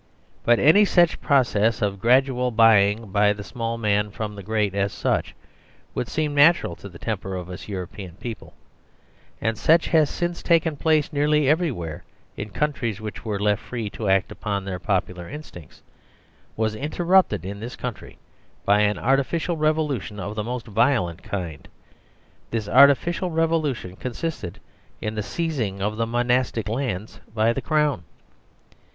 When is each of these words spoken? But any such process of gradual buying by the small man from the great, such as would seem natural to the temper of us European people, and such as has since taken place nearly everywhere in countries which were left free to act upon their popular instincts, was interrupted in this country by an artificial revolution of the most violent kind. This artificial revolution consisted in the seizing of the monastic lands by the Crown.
But 0.43 0.57
any 0.57 0.83
such 0.83 1.21
process 1.21 1.79
of 1.79 1.99
gradual 1.99 2.49
buying 2.49 3.11
by 3.11 3.33
the 3.33 3.43
small 3.43 3.77
man 3.77 4.09
from 4.09 4.33
the 4.33 4.41
great, 4.41 4.73
such 4.89 5.27
as 5.27 5.33
would 5.93 6.07
seem 6.07 6.33
natural 6.33 6.75
to 6.77 6.89
the 6.89 6.97
temper 6.97 7.35
of 7.35 7.51
us 7.51 7.67
European 7.67 8.15
people, 8.15 8.55
and 9.39 9.59
such 9.59 9.89
as 9.89 9.93
has 9.93 10.09
since 10.09 10.41
taken 10.41 10.75
place 10.75 11.13
nearly 11.13 11.47
everywhere 11.47 12.03
in 12.35 12.49
countries 12.49 12.99
which 12.99 13.23
were 13.23 13.39
left 13.39 13.61
free 13.61 13.91
to 13.91 14.09
act 14.09 14.31
upon 14.31 14.65
their 14.65 14.79
popular 14.79 15.29
instincts, 15.29 15.83
was 16.57 16.73
interrupted 16.73 17.45
in 17.45 17.59
this 17.59 17.75
country 17.75 18.17
by 18.65 18.79
an 18.79 18.97
artificial 18.97 19.55
revolution 19.55 20.19
of 20.19 20.33
the 20.33 20.43
most 20.43 20.65
violent 20.65 21.21
kind. 21.21 21.67
This 22.49 22.67
artificial 22.67 23.29
revolution 23.29 23.95
consisted 23.97 24.59
in 24.99 25.13
the 25.13 25.21
seizing 25.21 25.79
of 25.79 25.97
the 25.97 26.07
monastic 26.07 26.69
lands 26.69 27.19
by 27.35 27.53
the 27.53 27.61
Crown. 27.61 28.05